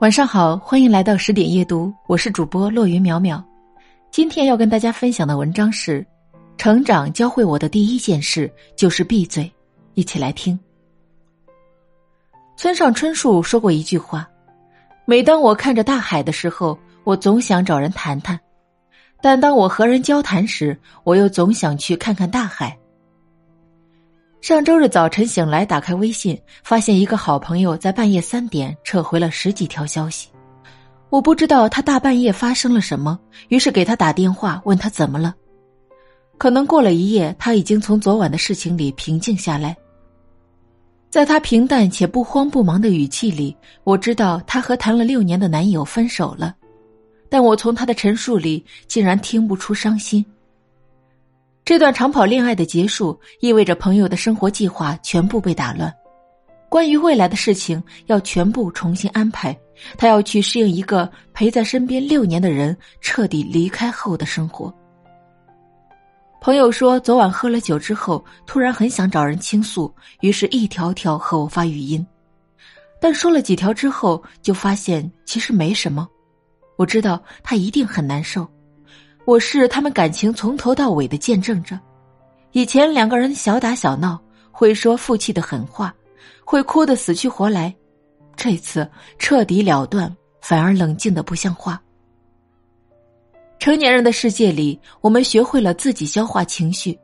[0.00, 3.42] 晚上好，欢迎来到十点夜读，我是主播落云淼淼。
[4.10, 6.04] 今天要跟大家分享的文章是：
[6.58, 9.50] 成长教会我的第一件事就是闭嘴。
[9.94, 10.58] 一起来听。
[12.56, 14.28] 村上春树说过一句话
[15.06, 18.36] ：“每当我看着大海的时候，我总想找人谈谈；
[19.22, 22.76] 但当我和人交谈时，我又总想去看看大海。”
[24.44, 30.28] 上周日早晨醒来，打开微信，发现一个好朋友在半夜三点撤回了十几条消息。
[31.08, 33.18] 我不知道他大半夜发生了什么，
[33.48, 35.34] 于是给他打电话，问他怎么了。
[36.36, 39.74] 可能过了一夜，他已经从昨晚的事情里平静下来。
[41.08, 46.54] 在他平淡且不慌不忙的语气里，我知道他和谈了六年的男友分手了，
[47.30, 50.22] 但我从他的陈述里竟然听不出伤心。
[51.64, 55.90] 这段长跑恋爱的结束，意味着朋友的生活计划全部被打乱，
[56.68, 59.58] 关于未来的事情要全部重新安排。
[59.96, 64.72] 他要去适应一个陪在身边六年的人彻底离开后的生活。
[66.38, 72.06] 朋友说，昨晚喝了酒之后，突然很想找人倾诉，于是一条条和我发语音，
[73.00, 76.06] 但说了几条之后，就发现其实没什么。
[76.76, 78.46] 我知道他一定很难受。
[79.26, 81.78] 我是他们感情从头到尾的见证者。
[82.52, 84.20] 以前两个人小打小闹，
[84.52, 85.94] 会说负气的狠话，
[86.44, 87.74] 会哭得死去活来。
[88.36, 91.80] 这次彻底了断，反而冷静的不像话。
[93.58, 96.98] 成年人的世界里，我们学会了自己消化情绪。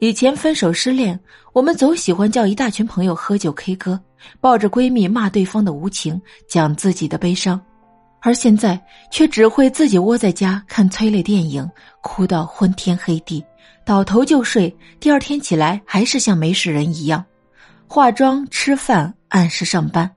[0.00, 1.18] 以前分手失恋，
[1.52, 4.00] 我们总喜欢叫一大群朋友喝酒 K 歌，
[4.40, 7.60] 抱着闺蜜骂对方的无情，讲自己的悲伤。
[8.22, 8.78] 而现在
[9.10, 11.68] 却只会自己窝在家看催泪电影，
[12.02, 13.42] 哭到昏天黑地，
[13.84, 14.74] 倒头就睡。
[15.00, 17.24] 第二天起来还是像没事人一样，
[17.86, 20.10] 化妆、吃饭、按时上班。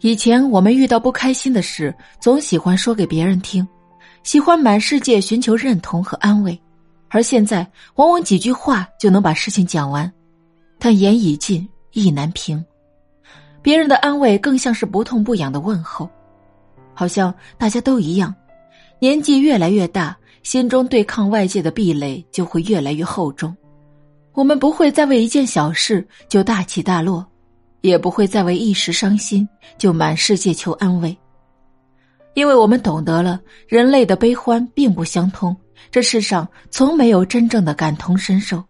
[0.00, 3.66] 以前我们遇到不开心的事，总喜欢说给别人听，
[4.22, 6.58] 喜欢满世界寻求认同和安慰，
[7.08, 7.64] 而现在
[7.96, 10.10] 往往几句话就能把事情讲完，
[10.78, 12.64] 但言已尽，意难平。
[13.60, 16.10] 别人的安慰更像是不痛不痒的问候。
[16.94, 18.34] 好像大家都一样，
[18.98, 23.56] 年纪越来越大，心中对抗外界的壁垒就会越来越厚重。
[24.34, 27.26] 我们不会再为一件小事就大起大落，
[27.80, 31.16] 也不会再为一时伤心就满世界求安慰，
[32.34, 35.54] 因为我们懂得了人类的悲欢并不相通，
[35.90, 38.62] 这世上从没有真正的感同身受。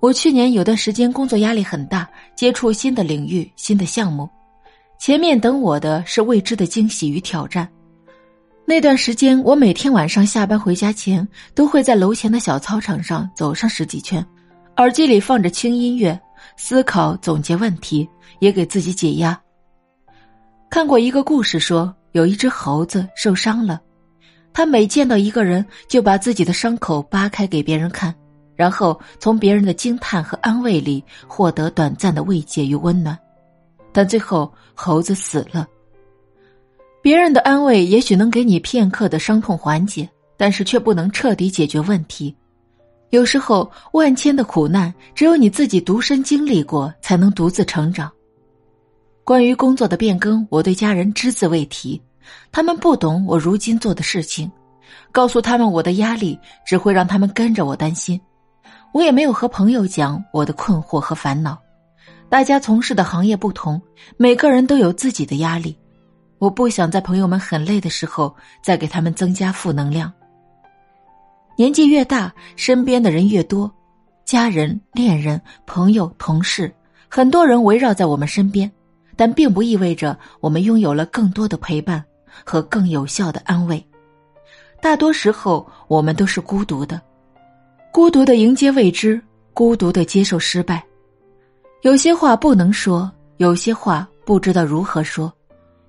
[0.00, 4.28] 我去年有段时间工作压力很大，接触新的领域、新的项目。
[5.02, 7.68] 前面等我的是未知的惊喜与挑战。
[8.64, 11.26] 那段时间，我每天晚上下班回家前，
[11.56, 14.24] 都会在楼前的小操场上走上十几圈，
[14.76, 16.16] 耳机里放着轻音乐，
[16.56, 18.08] 思考、总结问题，
[18.38, 19.36] 也给自己解压。
[20.70, 23.80] 看过一个故事，说有一只猴子受伤了，
[24.52, 28.14] 他每见到一个人，就把自己的伤口扒开给别人看，
[28.54, 33.18] 然后从别人的惊叹和安慰里获得短暂的慰藉与温暖。
[33.92, 35.66] 但最后，猴子死了。
[37.00, 42.34] 别人的安慰也许能给你片刻的伤痛缓解，但是却不能彻底解决问题。
[43.10, 48.10] 有时候，万千的苦难只有你自己独身经历过，才能独自成长。
[49.24, 52.00] 关于工作的变更，我对家人只字未提，
[52.50, 54.50] 他们不懂我如今做的事情。
[55.10, 58.20] 告诉他们我的压力，只会让他们跟着我担心。
[58.92, 61.58] 我也没有和朋友讲我的困惑和烦恼。
[62.32, 63.78] 大家从事的行业不同，
[64.16, 65.76] 每个人都有自己的压力。
[66.38, 70.10] 我不想在朋友们很累的时候再给他们增加负能量。
[71.58, 73.70] 年纪越大，身边的人越多，
[74.24, 76.74] 家人、恋人、朋友、同事，
[77.06, 78.72] 很多人围绕在我们身边，
[79.14, 82.02] 但并不意味着我们拥有了更多的陪伴
[82.42, 83.86] 和更有效的安慰。
[84.80, 86.98] 大多时候，我们都是孤独的，
[87.92, 89.20] 孤独的迎接未知，
[89.52, 90.82] 孤独的接受失败。
[91.82, 95.32] 有些话不能说，有些话不知道如何说，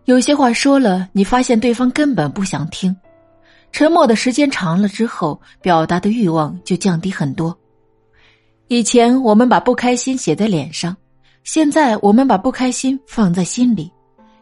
[0.05, 2.95] 有些话说了，你发现对方根本不想听。
[3.71, 7.55] 沉默的时间长了之后，表达的欲望就降低很多。
[8.69, 10.97] 以前我们把不开心写在脸上，
[11.43, 13.91] 现在我们把不开心放在心里，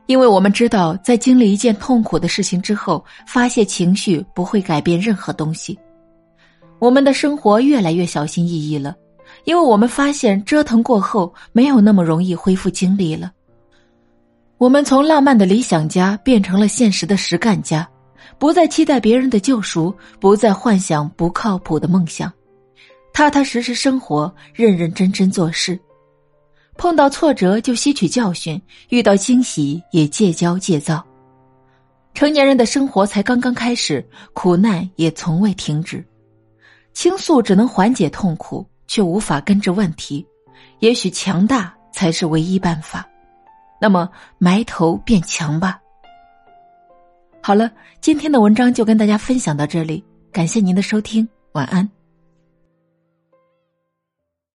[0.06, 5.78] 因为我们知道，在经历一件痛苦的事情之后，发泄情绪不会改变任何东西。
[6.80, 8.96] 我们的生活越来越小心翼翼了。
[9.44, 13.32] 因为我们发现折腾过后没有那么容易恢复精力了。
[14.58, 17.88] 我们从浪漫的理想家变成了现实的实干家，
[18.38, 22.32] 不再期待别人的救赎，不再幻想不靠谱的梦想，
[23.12, 25.80] 踏踏实实生活，认认真真做事。
[26.78, 31.04] 碰到挫折就吸取教训，遇到惊喜也戒骄戒躁。
[32.14, 36.04] 成年人的生活才刚刚开始，苦难也从未停止。
[36.94, 40.28] 倾诉只能缓解痛苦，却无法根治问题。
[40.80, 43.08] 也许强大才是唯一办法。
[43.80, 45.80] 那么埋头变强吧。
[47.42, 47.72] 好了，
[48.02, 52.01] 今天的文章就跟大家分享到这里，感谢您的收听，晚安。